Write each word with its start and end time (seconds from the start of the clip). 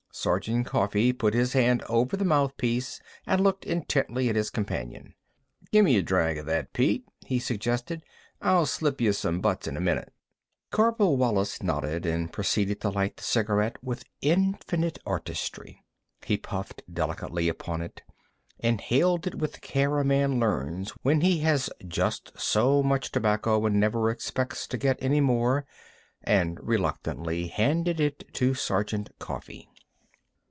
Sergeant 0.13 0.67
Coffee 0.67 1.13
put 1.13 1.33
his 1.33 1.53
hand 1.53 1.81
over 1.87 2.15
the 2.17 2.25
mouthpiece, 2.25 2.99
and 3.25 3.41
looked 3.41 3.63
intently 3.65 4.27
at 4.29 4.35
his 4.35 4.49
companion. 4.51 5.15
"Gimme 5.71 5.95
a 5.95 6.03
drag 6.03 6.37
o' 6.37 6.43
that, 6.43 6.73
Pete," 6.73 7.05
he 7.25 7.39
suggested. 7.39 8.03
"I'll 8.41 8.65
slip 8.67 8.99
y' 8.99 9.11
some 9.11 9.39
butts 9.39 9.67
in 9.67 9.77
a 9.77 9.81
minute." 9.81 10.13
Corporal 10.69 11.15
Wallis 11.17 11.63
nodded, 11.63 12.05
and 12.05 12.31
proceeded 12.31 12.81
to 12.81 12.89
light 12.89 13.17
the 13.17 13.23
cigarette 13.23 13.81
with 13.81 14.03
infinite 14.19 14.99
artistry. 15.07 15.81
He 16.25 16.37
puffed 16.37 16.83
delicately 16.93 17.47
upon 17.47 17.81
it, 17.81 18.03
inhaled 18.59 19.25
it 19.27 19.35
with 19.35 19.53
the 19.53 19.59
care 19.61 19.97
a 19.97 20.03
man 20.03 20.39
learns 20.41 20.91
when 21.03 21.21
he 21.21 21.39
has 21.39 21.69
just 21.87 22.37
so 22.37 22.83
much 22.83 23.11
tobacco 23.13 23.65
and 23.65 23.79
never 23.79 24.09
expects 24.11 24.67
to 24.67 24.77
get 24.77 25.01
any 25.01 25.21
more, 25.21 25.65
and 26.21 26.59
reluctantly 26.61 27.47
handed 27.47 27.99
it 28.01 28.25
to 28.33 28.53
Sergeant 28.53 29.09
Coffee. 29.17 29.69